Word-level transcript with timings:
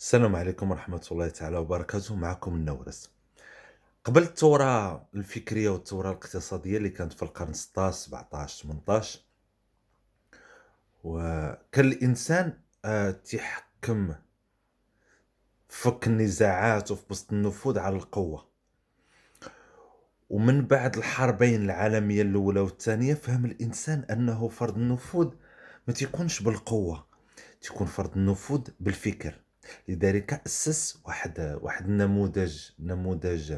السلام 0.00 0.36
عليكم 0.36 0.70
ورحمة 0.70 1.06
الله 1.12 1.28
تعالى 1.28 1.58
وبركاته. 1.58 2.14
معكم 2.14 2.54
النورس. 2.54 3.10
قبل 4.04 4.22
الثورة 4.22 4.96
الفكرية 5.14 5.68
والثورة 5.70 6.10
الاقتصادية 6.10 6.76
اللي 6.76 6.88
كانت 6.88 7.12
في 7.12 7.22
القرن 7.22 7.52
16 7.52 7.96
17 7.96 8.62
18 8.62 9.20
وكان 11.04 11.84
الإنسان 11.84 12.52
آه، 12.84 13.10
تيحكم 13.10 14.14
فك 15.68 16.06
النزاعات 16.06 16.90
وفي 16.90 17.02
بسط 17.10 17.32
النفوذ 17.32 17.78
على 17.78 17.96
القوة. 17.96 18.46
ومن 20.30 20.66
بعد 20.66 20.96
الحربين 20.96 21.62
العالمية 21.62 22.22
الأولى 22.22 22.60
والثانية 22.60 23.14
فهم 23.14 23.44
الإنسان 23.44 24.04
أنه 24.10 24.48
فرض 24.48 24.76
النفوذ 24.76 25.34
ما 25.88 25.94
تيكونش 25.94 26.42
بالقوة 26.42 27.06
تيكون 27.60 27.86
فرض 27.86 28.16
النفوذ 28.16 28.62
بالفكر. 28.80 29.40
لذلك 29.88 30.42
أسس 30.46 30.98
واحد 31.04 31.58
واحد 31.62 31.84
النموذج 31.88 32.60
نموذج 32.78 33.54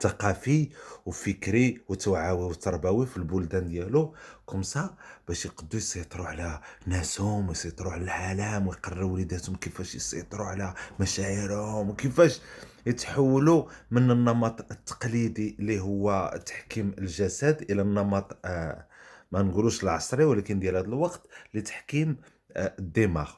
ثقافي 0.00 0.70
وفكري 1.06 1.80
وتوعوي 1.88 2.44
وتربوي 2.44 3.06
في 3.06 3.16
البلدان 3.16 3.68
ديالو. 3.68 4.14
كومسا 4.46 4.96
باش 5.28 5.46
يقدروا 5.46 5.76
يسيطروا 5.76 6.26
على 6.26 6.60
ناسهم 6.86 7.48
ويسيطروا 7.48 7.92
على 7.92 8.02
العالم 8.04 8.66
ويقرروا 8.68 9.10
وليداتهم 9.12 9.56
كيفاش 9.56 9.94
يسيطروا 9.94 10.46
على 10.46 10.74
مشاعرهم 11.00 11.90
وكيفاش 11.90 12.40
يتحولوا 12.86 13.64
من 13.90 14.10
النمط 14.10 14.72
التقليدي 14.72 15.56
اللي 15.58 15.80
هو 15.80 16.34
تحكيم 16.46 16.94
الجسد 16.98 17.66
إلى 17.70 17.82
النمط 17.82 18.38
آه 18.44 18.86
ما 19.32 19.42
نقولوش 19.42 19.82
العصري 19.84 20.24
ولكن 20.24 20.60
ديال 20.60 20.76
هذا 20.76 20.86
الوقت 20.86 21.26
لتحكيم 21.54 22.16
آه 22.52 22.74
الدماغ. 22.78 23.32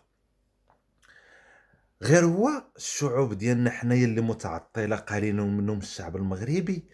غير 2.03 2.25
هو 2.25 2.49
الشعوب 2.77 3.33
ديالنا 3.33 3.71
حنايا 3.71 4.05
اللي 4.05 4.21
متعطلة 4.21 4.97
قليلًا 4.97 5.45
منهم 5.45 5.79
الشعب 5.79 6.17
المغربي. 6.17 6.85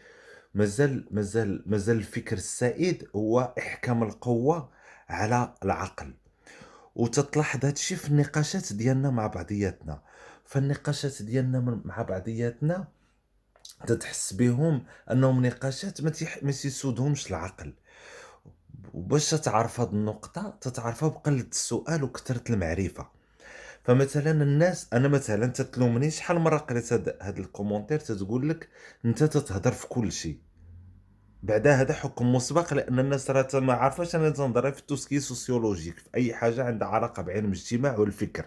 مازال 0.54 1.08
مازال 1.10 1.62
مازال 1.66 1.96
الفكر 1.96 2.36
السائد 2.36 3.08
هو 3.16 3.54
إحكام 3.58 4.02
القوة 4.02 4.70
على 5.08 5.54
العقل، 5.64 6.14
وتتلاحظ 6.94 7.64
هاد 7.64 7.72
الشي 7.72 7.96
في 7.96 8.08
النقاشات 8.08 8.72
ديالنا 8.72 9.10
مع 9.10 9.26
بعضياتنا، 9.26 10.02
فالنقاشات 10.44 11.22
ديالنا 11.22 11.80
مع 11.84 12.02
بعضياتنا 12.02 12.88
تتحس 13.86 14.32
بهم 14.32 14.84
أنهم 15.10 15.46
نقاشات 15.46 16.00
ما 16.00 16.10
تيح 16.10 16.42
ما 16.42 16.52
تيسودهمش 16.52 17.30
العقل، 17.30 17.74
وباش 18.94 19.30
تعرف 19.30 19.80
هاد 19.80 19.92
النقطة 19.92 20.58
تتعرفها 20.60 21.08
بقلة 21.08 21.46
السؤال 21.50 22.04
وكترة 22.04 22.44
المعرفة. 22.50 23.21
فمثلا 23.84 24.30
الناس 24.30 24.88
أنا 24.92 25.08
مثلا 25.08 25.46
تتلومني 25.46 26.10
شحال 26.10 26.38
مرة 26.38 26.56
قريت 26.56 26.92
هاد, 26.92 27.16
هاد 27.20 27.38
ال 27.38 27.43
commentaire 27.43 27.98
تتقول 27.98 28.48
لك 28.48 28.68
أنت 29.04 29.24
تتهضر 29.24 29.72
في 29.72 29.86
كل 29.88 30.12
شيء. 30.12 30.38
بعدا 31.42 31.74
هذا 31.74 31.94
حكم 31.94 32.34
مسبق 32.34 32.74
لأن 32.74 32.98
الناس 32.98 33.30
راه 33.30 33.60
ما 33.60 33.72
عارفاش 33.72 34.16
أنا 34.16 34.30
تنهضر 34.30 34.72
في 34.72 34.80
ال 34.80 34.84
tout 34.84 35.00
ce 35.00 35.08
qui 35.08 35.20
sociologique 35.20 35.98
في 35.98 36.08
أي 36.14 36.34
حاجة 36.34 36.64
عندها 36.64 36.88
علاقة 36.88 37.22
بعلم 37.22 37.46
الاجتماع 37.46 37.98
والفكر. 37.98 38.46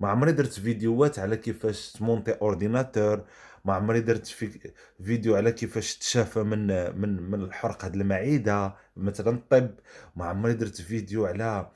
ما 0.00 0.08
عمري 0.08 0.32
درت 0.32 0.52
فيديوهات 0.52 1.18
على 1.18 1.36
كيفاش 1.36 1.92
تمونتي 1.92 2.32
ordinateur 2.32 3.24
ما 3.64 3.74
عمري 3.74 4.00
درت 4.00 4.26
في 4.26 4.72
فيديو 5.04 5.36
على 5.36 5.52
كيفاش 5.52 5.98
تشافى 5.98 6.42
من 6.42 6.66
من 7.00 7.30
من 7.30 7.40
الحرقة 7.42 7.88
المعدة 7.88 8.74
مثلا 8.96 9.30
الطب. 9.30 9.70
ما 10.16 10.24
عمري 10.24 10.54
درت 10.54 10.80
فيديو 10.80 11.26
على 11.26 11.70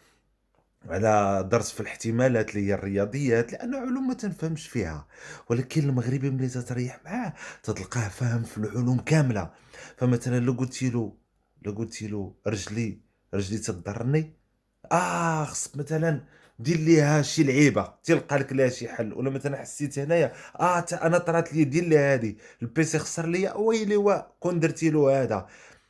على 0.91 1.49
درس 1.53 1.73
في 1.73 1.81
الاحتمالات 1.81 2.51
اللي 2.51 2.67
هي 2.69 2.75
الرياضيات 2.75 3.53
لأنه 3.53 3.79
علوم 3.79 4.09
ما 4.09 4.15
تنفهمش 4.15 4.69
فيها. 4.69 5.07
ولكن 5.51 5.89
المغربي 5.89 6.31
ملي 6.31 6.49
تتريح 6.49 7.01
معاه 7.05 7.35
تتلقاه 7.63 8.09
فاهم 8.09 8.43
في 8.43 8.59
العلوم 8.59 8.99
كاملة. 8.99 9.51
فمثلا 9.97 10.41
لو 10.41 10.53
قلت 10.53 10.83
له 10.83 11.13
لو 11.63 11.73
قلت 11.73 12.03
له 12.03 12.35
رجلي 12.47 12.99
رجلي 13.35 13.59
تضرني؟ 13.59 14.33
آه 14.93 15.45
خصك 15.45 15.77
مثلا 15.77 16.21
دير 16.59 16.77
ليها 16.77 17.23
شي 17.23 17.45
لعيبة 17.45 17.95
تلقى 18.05 18.39
لك 18.39 18.53
لها 18.53 18.69
شي 18.69 18.89
حل. 18.89 19.13
ولا 19.13 19.31
مثلا 19.31 19.57
حسيت 19.57 19.99
هنايا 19.99 20.33
آه 20.61 20.81
تا 20.81 21.07
أنا 21.07 21.19
طرات 21.19 21.55
لي 21.55 21.65
دير 21.65 21.85
لي 21.85 21.99
هذه 21.99 22.35
ال 22.63 22.75
PC 22.75 22.99
خسر 22.99 23.27
ليا 23.27 23.55
ويلي 23.55 24.25
كون 24.41 24.61
درتي 24.61 24.91
له 24.91 25.23
هذا. 25.23 25.47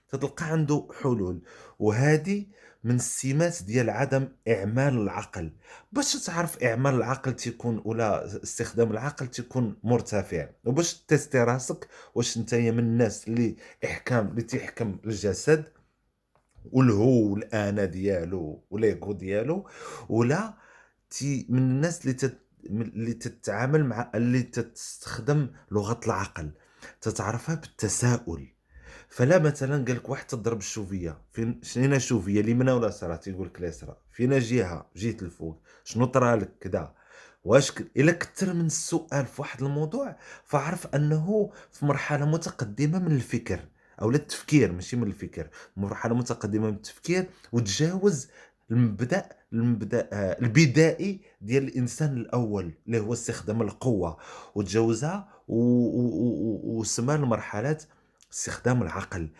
تتلقى 0.08 0.46
عنده 0.46 0.88
حلول. 1.02 1.42
وهذه 1.78 2.46
من 2.86 2.94
السمات 2.94 3.62
ديال 3.62 3.90
عدم 3.90 4.28
إعمال 4.48 4.98
العقل، 4.98 5.52
باش 5.92 6.24
تعرف 6.24 6.62
إعمال 6.62 6.94
العقل 6.94 7.36
تيكون 7.36 7.82
ولا 7.84 8.42
استخدام 8.42 8.90
العقل 8.90 9.26
تيكون 9.26 9.76
مرتفع، 9.84 10.48
وباش 10.64 10.94
تيستي 10.94 11.38
راسك 11.38 11.88
واش 12.14 12.38
نتايا 12.38 12.70
من 12.70 12.78
الناس 12.78 13.28
اللي 13.28 13.56
إحكام 13.84 14.28
اللي 14.28 14.42
تيحكم 14.42 14.98
الجسد 15.04 15.64
والهو 16.72 17.32
والأنا 17.32 17.84
ديالو 17.84 18.64
والإيغو 18.70 19.12
ديالو 19.12 19.68
ولا 20.08 20.54
تي 21.10 21.46
من 21.48 21.58
الناس 21.58 22.00
اللي 22.00 22.12
تت 22.12 22.38
اللي 22.66 23.14
تتعامل 23.14 23.84
مع 23.84 24.10
اللي 24.14 24.42
تستخدم 24.42 25.50
لغة 25.70 26.00
العقل، 26.06 26.50
تتعرفها 27.00 27.54
بالتساؤل. 27.54 28.55
فلا 29.08 29.38
مثلا 29.38 29.84
قال 29.84 29.96
لك 29.96 30.08
واحد 30.08 30.26
تضرب 30.26 30.58
الشوفية. 30.58 31.18
فين 31.32 31.60
شنينا 31.62 31.96
الشوفية؟ 31.96 32.40
اليمنى 32.40 32.72
ولا 32.72 32.86
اليسرى 32.86 33.16
تيقول 33.16 33.46
لك 33.46 33.58
اليسرى 33.58 33.96
فينا 34.12 34.38
جهة؟ 34.38 34.90
جيت 34.96 35.22
الفوق. 35.22 35.62
شنو 35.84 36.04
طرا 36.04 36.36
لك 36.36 36.50
كذا؟ 36.60 36.94
واش 37.44 37.70
ك... 37.72 37.86
إلا 37.96 38.12
كثر 38.12 38.52
من 38.54 38.66
السؤال 38.66 39.26
في 39.26 39.40
واحد 39.40 39.62
الموضوع 39.62 40.16
فعرف 40.44 40.86
أنه 40.86 41.50
في 41.72 41.86
مرحلة 41.86 42.26
متقدمة 42.26 42.98
من 42.98 43.12
الفكر 43.12 43.60
أو 44.02 44.10
التفكير 44.10 44.72
ماشي 44.72 44.96
من 44.96 45.06
الفكر. 45.06 45.48
مرحلة 45.76 46.14
متقدمة 46.14 46.66
من 46.70 46.74
التفكير 46.74 47.26
وتجاوز 47.52 48.28
المبدأ 48.70 49.28
المبدأ 49.52 50.08
آه، 50.12 50.38
البدائي 50.42 51.20
ديال 51.40 51.62
الإنسان 51.64 52.16
الأول 52.16 52.72
اللي 52.86 53.00
هو 53.00 53.12
استخدام 53.12 53.62
القوة. 53.62 54.16
وتجاوزها 54.54 55.28
وسمى 55.48 57.14
المرحلات 57.14 57.84
استخدام 58.36 58.82
العقل. 58.82 59.30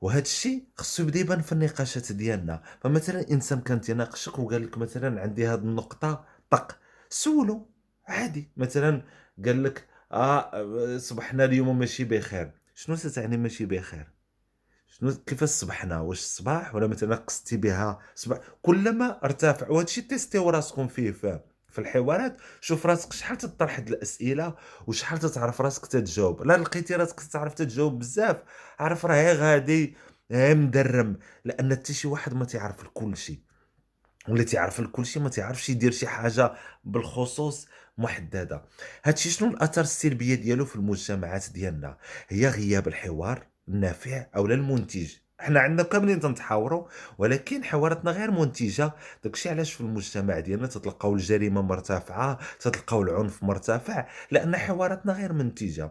وهذا 0.00 0.22
الشيء 0.22 0.64
خصو 0.76 1.02
يبدا 1.02 1.20
يبان 1.20 1.42
في 1.42 1.52
النقاشات 1.52 2.12
ديالنا. 2.12 2.62
فمثلا 2.80 3.30
إنسان 3.30 3.60
كان 3.60 3.80
تيناقشك 3.80 4.38
وقال 4.38 4.62
لك 4.62 4.78
مثلا 4.78 5.22
عندي 5.22 5.48
هذه 5.48 5.58
النقطة 5.58 6.24
طق. 6.50 6.78
سولو 7.08 7.70
عادي. 8.08 8.50
مثلا 8.56 9.02
قال 9.44 9.62
لك 9.62 9.88
آه 10.12 10.96
صبحنا 10.98 11.44
اليوم 11.44 11.78
ماشي 11.78 12.04
بخير. 12.04 12.50
شنو 12.74 12.96
تعني 12.96 13.36
ماشي 13.36 13.66
بخير؟ 13.66 14.06
شنو 14.86 15.14
كيفاش 15.26 15.48
صبحنا؟ 15.48 16.00
واش 16.00 16.18
الصباح 16.18 16.74
ولا 16.74 16.86
مثلا 16.86 17.16
قصتي 17.16 17.56
بها 17.56 17.98
صباح؟ 18.14 18.38
كلما 18.62 19.24
ارتفع. 19.24 19.68
وهذا 19.68 19.84
الشيء 19.84 20.04
تيستيو 20.04 20.50
راسكم 20.50 20.88
فيه 20.88 21.12
فاهم 21.12 21.40
في 21.70 21.78
الحوارات 21.78 22.36
شوف 22.60 22.86
راسك 22.86 23.12
شحال 23.12 23.38
تطرح 23.38 23.78
الأسئلة 23.78 24.54
وشحال 24.86 25.18
تتعرف 25.18 25.60
راسك 25.60 25.86
تتجاوب. 25.86 26.46
لا 26.46 26.56
لقيتي 26.56 26.94
راسك 26.94 27.20
تعرف 27.20 27.54
تتجاوب 27.54 27.98
بزاف. 27.98 28.36
عرف 28.78 29.06
راه 29.06 29.32
غادي 29.32 29.96
مدرم 30.30 31.18
لأن 31.44 31.72
حتى 31.72 31.92
شي 31.92 32.08
واحد 32.08 32.34
ما 32.34 32.44
تيعرف 32.44 32.82
كل 32.94 33.16
شيء 33.16 33.38
ولا 34.28 34.42
تيعرف 34.42 34.80
كل 34.80 35.06
شيء 35.06 35.22
ما 35.22 35.28
تيعرفش 35.28 35.68
يدير 35.68 35.90
شي 35.90 36.06
حاجة 36.06 36.52
بالخصوص 36.84 37.66
محددة. 37.98 38.64
هادشي 39.04 39.30
شنو 39.30 39.48
الاثار 39.48 39.84
السلبية 39.84 40.34
ديالو 40.34 40.64
في 40.64 40.76
المجتمعات 40.76 41.50
ديالنا؟ 41.50 41.98
هي 42.28 42.48
غياب 42.48 42.88
الحوار 42.88 43.46
النافع 43.68 44.26
أو 44.36 44.46
المنتج؟ 44.46 45.12
حنا 45.40 45.60
عندنا 45.60 45.82
كاملين 45.82 46.20
تنتحاوروا 46.20 46.86
ولكن 47.18 47.64
حواراتنا 47.64 48.10
غير 48.10 48.30
منتجة. 48.30 48.92
داكشي 49.24 49.48
علاش 49.48 49.72
في 49.72 49.80
المجتمع 49.80 50.40
ديالنا 50.40 50.66
تتلقاو 50.66 51.14
الجريمة 51.14 51.62
مرتفعة 51.62 52.38
تتلقاو 52.60 53.02
العنف 53.02 53.42
مرتفع 53.42 54.06
لأن 54.30 54.56
حواراتنا 54.56 55.12
غير 55.12 55.32
منتجة. 55.32 55.90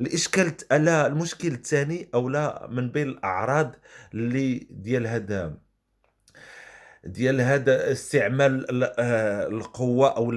الإشكال 0.00 0.52
لا 0.70 1.06
المشكل 1.06 1.48
الثاني 1.48 2.08
أو 2.14 2.28
لا 2.28 2.66
من 2.70 2.90
بين 2.90 3.08
الأعراض 3.08 3.74
اللي 4.14 4.66
ديال 4.70 5.06
هذا 5.06 5.54
ديال 7.04 7.40
هذا 7.40 7.92
استعمال 7.92 8.84
آه، 8.98 9.46
القوة 9.46 10.16
أو 10.16 10.32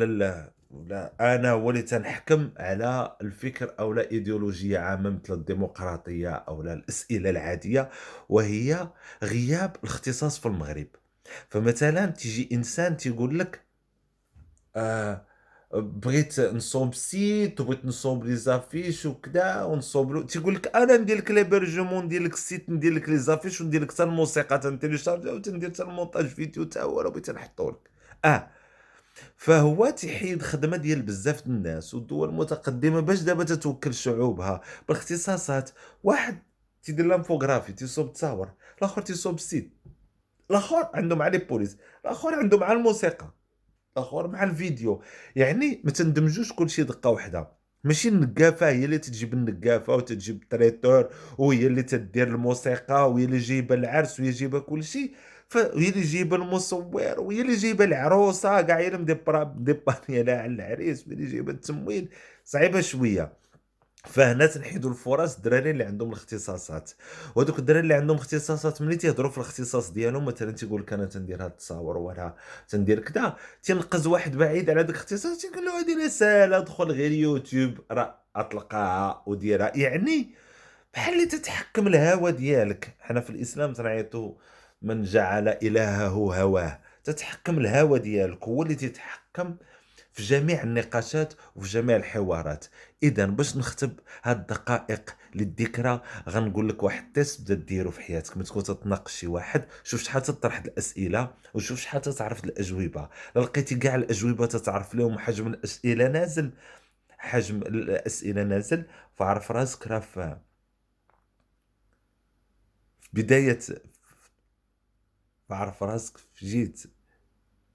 ولا 0.72 1.14
أنا 1.36 1.52
هو 1.52 1.70
اللي 1.70 1.82
تنحكم 1.82 2.52
على 2.58 3.18
الفكر 3.22 3.76
أو 3.80 3.94
لا 3.94 4.12
إيديولوجية 4.12 4.80
عامة 4.80 5.10
مثل 5.10 5.34
الديمقراطية 5.34 6.30
أو 6.30 6.62
لا 6.64 6.74
الأسئلة 6.74 7.30
العادية 7.30 7.90
وهي 8.30 8.90
غياب 9.24 9.76
الاختصاص 9.84 10.40
في 10.40 10.46
المغرب. 10.46 10.88
فمثلا 11.50 12.06
تيجي 12.06 12.50
إنسان 12.52 12.98
تيقول 12.98 13.40
لك 13.40 13.62
آه 14.76 15.26
بغيت 15.74 16.40
نصوب 16.40 16.94
site 16.94 17.62
وبغيت 17.62 17.86
نصوب 17.86 18.26
les 18.26 18.36
affiches 18.36 19.06
وكذا 19.06 19.64
ونصوب 19.64 20.12
له 20.12 20.24
تيقول 20.24 20.56
لك 20.56 20.76
أنا 20.76 20.98
ندير 20.98 21.18
لك 21.18 21.32
l'hébergement 21.32 22.06
ندير 22.06 22.22
لك 22.24 22.34
ال 22.34 22.41
site 22.41 22.70
ندير 22.70 22.94
لك 22.94 23.10
les 23.10 23.18
affiches 23.18 23.62
وندير 23.62 23.82
لك 23.82 23.92
حتى 23.92 24.04
الموسيقى 24.04 24.60
تنتيليشارجي 24.60 25.30
وتندير 25.30 25.70
حتى 25.70 25.84
المونتاج 25.84 26.26
فيديو 26.26 26.64
تا 26.64 26.82
هو 26.84 27.04
بغيت 27.10 27.30
نحطو 27.30 27.70
لك. 27.70 27.90
آه 28.26 28.48
فهو 29.38 29.90
تيحيد 29.90 30.42
خدمة 30.42 30.78
ديال 30.78 31.02
بزاف 31.02 31.46
الناس 31.48 31.94
والدول 31.94 32.30
المتقدمة 32.30 33.00
باش 33.00 33.22
دابا 33.22 33.44
تتوكّل 33.44 33.94
شعوبها. 33.94 34.62
باختصاصات، 34.90 35.70
واحد 36.04 36.40
تيدير 36.84 37.06
l'infographie 37.06 37.74
تيصوب 37.74 38.14
تصاور، 38.14 38.50
الآخر 38.78 39.02
تيصوب 39.02 39.36
ال 39.36 39.42
site، 39.42 39.74
الآخر 40.52 40.90
عنده 40.94 41.16
مع 41.16 41.28
les 41.28 41.38
polices، 41.38 41.78
الآخر 42.06 42.36
عنده 42.36 42.58
مع 42.58 42.72
الموسيقى، 42.72 43.34
الآخر 43.98 44.28
مع 44.28 44.44
الفيديو، 44.44 45.02
يعني 45.36 45.82
ما 45.84 45.92
تندمجوش 45.92 46.54
كلشي 46.54 46.84
دقة 46.84 47.10
واحدة، 47.10 47.48
ماشي 47.84 48.10
النقافة 48.10 48.70
هي 48.70 48.86
اللي 48.86 48.98
تتجيب 48.98 49.34
النقافة 49.34 49.96
وتتجيب 49.96 50.44
ال 50.44 50.51
traiteur 50.51 51.10
وهي 51.38 51.68
اللي 51.68 51.84
تدير 51.84 52.28
الموسيقى 52.28 53.12
وهي 53.12 53.26
اللي 53.26 53.38
جايبة 53.38 53.76
العرس 53.76 54.20
وهي 54.20 54.30
جايبة 54.30 54.60
كلشي، 54.60 55.12
فهي 55.56 55.90
اللي 55.90 56.02
جايبة 56.02 56.36
المصوّر 56.36 57.19
وهي 57.19 57.42
اللي 57.42 57.56
جايبة 57.56 57.86
العروسة 57.86 58.62
كاع 58.62 58.90
مدبرة 58.98 59.44
مدبّرة 59.44 60.02
لها 60.10 60.42
على 60.42 60.54
العريس 60.54 61.07
وهي 61.07 61.16
اللي 61.16 61.31
جايبة 61.31 61.52
التمويل، 61.52 62.10
صعيبة 62.46 62.81
شوية. 62.81 63.34
فهنا 64.06 64.46
تنحيدوا 64.46 64.90
الفرص 64.90 65.36
الدراري 65.36 65.72
اللي 65.72 65.84
عندهم 65.84 66.10
الاختصاصات. 66.10 66.92
وهذوك 67.36 67.60
الدراري 67.60 67.80
اللي 67.80 67.94
عندهم 67.94 68.18
اختصاصات 68.18 68.81
ملي 68.81 68.96
تيهضروا 68.96 69.31
في 69.31 69.38
الاختصاص 69.38 69.92
ديالهم 69.92 70.25
مثلا 70.25 70.52
تيقول 70.52 70.81
لك 70.81 70.94
أنا 70.94 71.06
تندير 71.06 71.44
هاد 71.44 71.52
التصاور 71.52 71.98
ولا 71.98 72.36
تندير 72.69 73.00
كذا 73.00 73.36
تينقز 73.63 74.08
واحد 74.08 74.38
بعيد 74.38 74.69
على 74.69 74.84
داك 74.84 74.96
الاختصاص 74.96 75.38
تيقول 75.38 75.66
له 75.66 75.80
هذه 75.80 76.08
ساهله 76.08 76.58
ادخل 76.58 76.92
غير 76.92 77.12
يوتيوب 77.12 77.80
راه 77.92 78.19
أطلقها 78.36 79.24
وديرها. 79.28 79.72
يعني 79.75 80.30
بحال 80.94 81.13
اللي 81.13 81.25
تتحكم 81.25 81.88
الهوى 81.88 82.31
ديالك. 82.31 82.96
حنا 83.00 83.22
في 83.22 83.30
الإسلام 83.30 83.74
تنعيطوا 83.74 84.34
من 84.81 85.04
جعل 85.04 85.48
إلهه 85.48 86.07
هواه. 86.07 86.80
تتحكم 87.04 87.57
الهوى 87.57 88.00
ديالك 88.00 88.44
هو 88.44 88.63
اللي 88.63 88.75
تيتحكم 88.75 89.56
في 90.13 90.24
جميع 90.24 90.63
النقاشات 90.63 91.33
وفي 91.56 91.69
جميع 91.69 91.95
الحوارات. 91.95 92.66
إذا 93.04 93.25
باش 93.25 93.57
نختم 93.57 93.95
هاد 94.24 94.39
الدقائق 94.39 95.16
للذكرى 95.36 96.01
غنقول 96.30 96.69
لك 96.69 96.83
واحد 96.83 97.04
ال 97.04 97.11
test 97.11 97.42
بدا 97.42 97.54
ديرو 97.54 97.92
في 97.92 98.01
حياتك. 98.01 98.38
ملي 98.38 98.45
تكون 98.45 98.63
تتناقش 98.63 99.16
شي 99.16 99.27
واحد 99.27 99.66
شوف 99.83 100.04
شحال 100.04 100.22
تطرح 100.22 100.57
الأسئلة 100.57 101.33
وشوف 101.54 101.80
شحال 101.80 102.01
تتعرف 102.01 102.44
الأجوبة. 102.44 103.10
لا 103.36 103.42
لقيتي 103.42 103.75
كاع 103.75 103.95
الأجوبة 103.95 104.45
تتعرف 104.45 104.95
لهم 104.95 105.19
حجم 105.19 105.48
الأسئلة 105.48 106.07
نازل 106.07 106.51
حجم 107.18 107.57
الأسئلة 107.57 108.44
نازل 108.44 108.86
فعرف 109.16 109.51
راسك 109.51 109.88
راه 109.88 110.00
في 110.00 110.38
بداية 113.13 113.60
فعرف 115.50 115.84
راسك 115.84 116.18
جيت. 116.42 116.84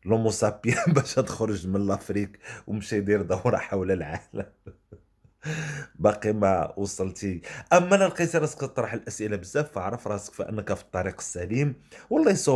الهومو 0.07 0.31
سابيين 0.31 0.77
باش 0.95 1.15
تخرج 1.15 1.67
من 1.67 1.87
لافريك 1.87 2.39
ومشى 2.67 2.97
يدير 2.97 3.23
دورة 3.23 3.57
حول 3.57 3.91
العالم. 3.93 4.47
باقي 5.95 6.33
ما 6.33 6.75
وصلتي. 6.79 7.41
أما 7.73 7.97
الا 7.97 8.05
لقيتي 8.09 8.39
راسك 8.39 8.61
تطرح 8.61 8.93
الأسئلة 8.93 9.37
بزاف 9.37 9.73
فاعرف 9.73 10.09
راسك 10.09 10.35
فانك 10.35 10.75
في 10.75 10.83
الطريق 10.83 11.15
السليم. 11.19 11.75
والله 12.11 12.31
يصوب 12.33 12.55